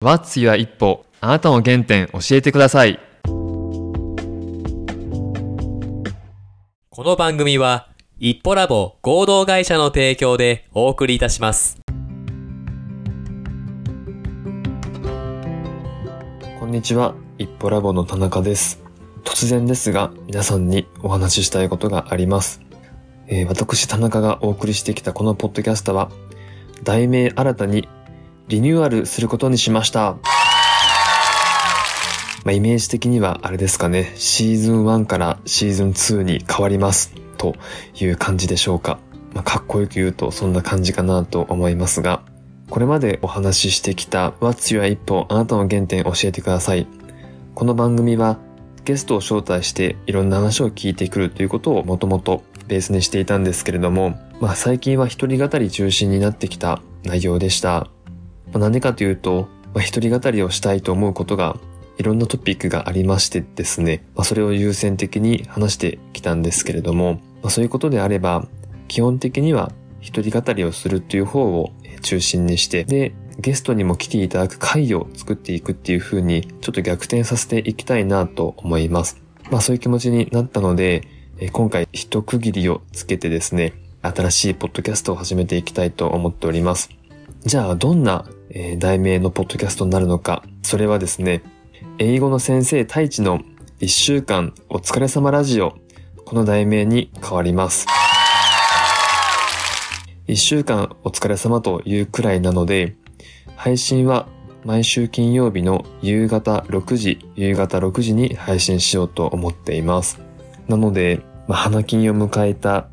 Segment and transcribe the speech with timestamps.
[0.00, 1.04] What's Your 一歩。
[1.20, 3.00] あなたの原点教えてください。
[3.24, 3.34] こ
[6.98, 7.88] の番組は
[8.20, 11.80] 一歩ラボ合同会社の提供でお送りいたします。
[16.60, 17.16] こんにちは。
[17.36, 18.80] 一歩ラボの田中です。
[19.24, 22.60] 突然ですが皆さんにお話ししたいことがあります、
[23.26, 26.12] えー私田中がお送りしてきたこのポッドキャストは
[26.84, 27.88] 題名新たに
[28.48, 30.16] リニューアルすることにしました
[32.44, 37.56] まあ、イメージ的にはあれですかね、シーズン1からシーズン2に変わりますと
[37.94, 38.98] いう感じでしょうか。
[39.34, 42.22] まあ、かっこよく言うとそんな感じかなと思いますが、
[42.70, 46.86] これまでお話ししてきた What's Your 一歩あなたの原点教えてください。
[47.54, 48.38] この番組は
[48.86, 57.88] ゲストを招待していろんな話を聞いてくるということをもともとベースにしていたんですけれども、まあ最近は一人語り中心になってきた内容でした。
[58.52, 61.56] まあ、なんでかというと、まあ、一人語りをしたいと思うことが
[61.98, 68.46] いろんなトピックがありましてですね、まあ、それを優先的に話してきたんですけれども、まあ、そういうことであれば、
[68.86, 79.20] 基本的には一人語りをするっていう方を中心にして、で、ゲストにも来ていただく会を作っていくっていう風に、ちょっと逆転させていきたいなと思います。
[79.50, 81.02] まあそういう気持ちになったので、
[81.52, 86.90] 今回一区切りをつけてですね、新しいポッドキャストを始めていきたいと思っております。
[87.44, 90.42] じゃあ、どんな、えー題名のポッドキャストになるのか。
[90.62, 91.42] それはですね、
[91.98, 93.40] 英語の先生太一の
[93.78, 95.76] 一週間お疲れ様ラジオ。
[96.24, 97.86] この題名に変わります。
[100.26, 102.96] 一週間お疲れ様というくらいなので、
[103.56, 104.28] 配信は
[104.64, 110.20] 毎週金曜日の夕方6時、夕方6時に配信しようと思っています。
[110.68, 112.88] なので、まあ、花金を迎えた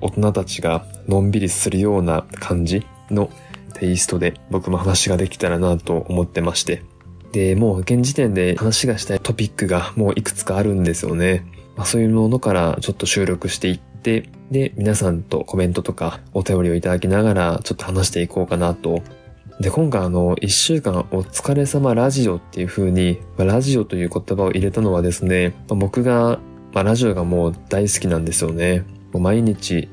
[0.00, 3.30] 大人たちがのんびりするような感じの
[3.78, 6.82] テイストで僕も話ができたらなと思ってまして。
[7.32, 11.44] で、もう現時点で話がしたいトピックがもういくつかあるんですよね。
[11.76, 19.02] まあ、そういうものからちょっと収録していって、で、皆さんとコメントとかお便りをいただきながらちょっと話していこうかなと。
[19.60, 26.40] で、今回あの、一週間お疲れ様ラジオっていう風に、まあラジオという言葉を入れたのはですね、まあ僕が、
[26.72, 28.84] まあ、ラジオがもう大好きなんですよね。
[29.12, 29.88] 毎日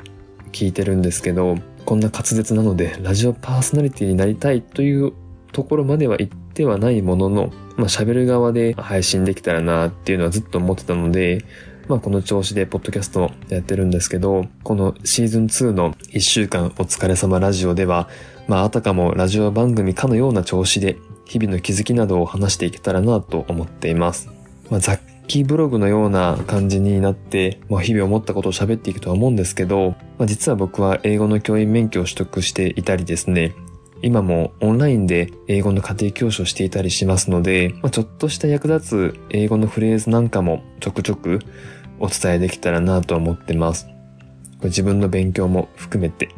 [0.52, 5.14] 聞いてるんですけど、こんな滑舌なので、ラジオパーソナリティになりたいという
[5.52, 11.46] ところまでは言ってはないものの、まあ喋る側で配信できたらなっていうのはずっと思ってたので、
[11.88, 18.10] まあこの調子でポッドキャストやってるんですけど、このシーズン2の1週間お疲れ様ラジオでは、
[18.48, 24.32] まああたかもラジオ番組かのような調子で、日々の気づきなどを話していけたらなと思っています。
[24.72, 33.54] まあ雑記ブログのような感じになって、まあ日々思ったことを喋っていくとは思うんですけど、まあ実は僕は英語の教員免許を取得していたりですね、
[34.02, 41.40] 今もオンラインで英語の家庭教師をしていたりしますので、まあ、ちょっとした役立つ英語のフレーズなんかもちょくちょく
[42.00, 43.88] お伝えできたらなと思ってます。
[44.64, 46.30] 自分の勉強も含めて、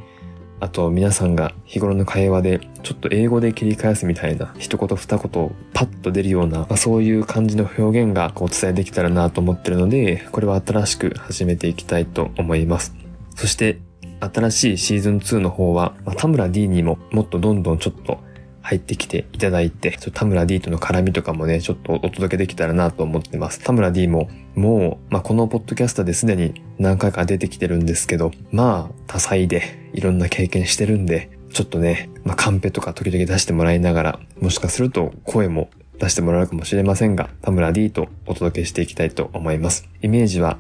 [0.60, 12.96] あと皆さんが日頃の会話でちょっと英語で切り返すみたいな一言二言パッと出るような、まあ、そういう感じの表現がお伝えできたらなと思ってるので、これは新しく始めていきたいと思います。
[13.36, 13.80] そして
[14.20, 18.20] 新しいシーズン2の方は、まあ、田村 D にももっとどんどんちょっと
[18.68, 23.64] 入ってきていただいて、田村 D との絡みとかもね、ちょっとお届けできたらなと思ってます。
[23.64, 39.90] 田村 D も、もう、まあ、このポッドキャストですでに何回か出てきてるんですけど、まあ、多彩でいろんな経験してるんで、ちょっとね、まあ、カンペとか時々出してもらいながら、もしかすると声も出してもらうかもしれませんが、田村 D とお届けしていきたいと思います。
[40.04, 40.60] イメージは、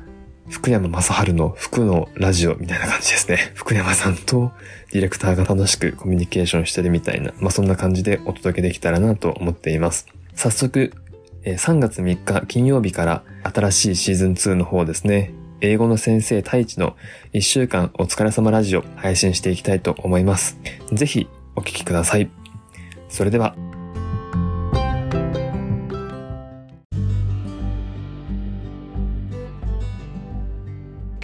[0.49, 3.37] 福山雅治の服のラジオみたいな感じですね。
[3.53, 4.51] 福山さんと
[4.91, 10.07] ディレクターが楽しくコミュニケーションしてるみたいな、まあそんな感じでお届けできたらなと思っています。
[10.33, 10.93] 早速、
[11.43, 15.31] 3月3日金曜日から新しいシーズン2の方ですね。
[15.61, 16.95] 英語の先生太一の
[17.33, 20.59] 1週間お疲れ様ラジオ配信していきたいと思います。
[20.91, 22.29] ぜひお聞きください。
[23.09, 23.55] それでは。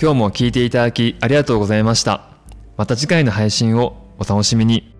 [0.02, 2.28] 今日も聞いていただきありがとうございました。
[2.76, 4.93] また次回の配信をお楽しみに。